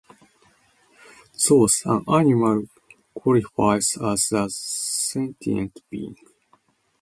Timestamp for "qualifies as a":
3.13-4.49